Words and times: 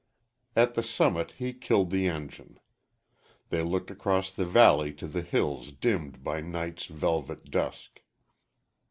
At 0.55 0.73
the 0.73 0.81
summit 0.81 1.33
he 1.37 1.53
killed 1.53 1.91
the 1.91 2.07
engine. 2.07 2.59
They 3.49 3.61
looked 3.61 3.91
across 3.91 4.31
the 4.31 4.47
valley 4.47 4.93
to 4.93 5.05
the 5.07 5.21
hills 5.21 5.71
dimmed 5.73 6.23
by 6.23 6.41
night's 6.41 6.85
velvet 6.87 7.51
dusk. 7.51 8.01